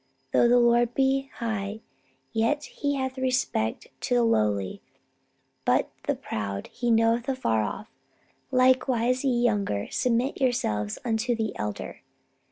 Though 0.33 0.47
the 0.47 0.57
Lord 0.57 0.95
be 0.95 1.29
high, 1.35 1.81
yet 2.33 2.65
hath 2.81 3.13
He 3.17 3.21
respect 3.21 3.85
unto 3.85 4.15
the 4.15 4.23
lowly; 4.23 4.81
but 5.63 5.91
the 6.07 6.15
proud 6.15 6.69
He 6.73 6.89
knoweth 6.89 7.29
afar 7.29 7.61
off... 7.61 7.87
Likewise, 8.49 9.23
ye 9.23 9.39
younger, 9.43 9.89
submit 9.91 10.41
yourselves 10.41 10.97
unto 11.05 11.35
the 11.35 11.55
elder. 11.55 12.01